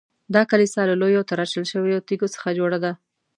[0.33, 2.91] دا کلیسا له لویو تراشل شویو تیږو څخه جوړه ده.